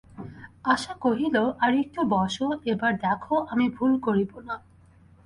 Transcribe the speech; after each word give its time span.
আশা 0.65 0.93
কহিল, 1.01 1.35
আর 1.59 1.71
একটু 1.75 1.99
বোসো, 2.03 2.47
এবার 2.65 2.91
দেখো, 2.97 3.35
আমি 3.51 3.65
ভুল 3.69 3.91
করিব 3.99 4.31
না। 4.39 4.55